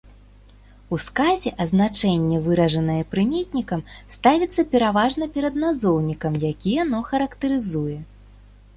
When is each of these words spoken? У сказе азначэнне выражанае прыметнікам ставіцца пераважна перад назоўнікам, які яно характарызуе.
У 0.95 0.97
сказе 1.07 1.51
азначэнне 1.65 2.37
выражанае 2.47 2.97
прыметнікам 3.13 3.85
ставіцца 4.17 4.61
пераважна 4.75 5.31
перад 5.39 5.63
назоўнікам, 5.65 6.33
які 6.51 6.77
яно 6.83 7.07
характарызуе. 7.13 7.97